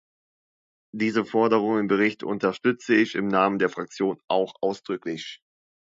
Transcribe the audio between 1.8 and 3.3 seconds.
im Bericht unterstütze ich im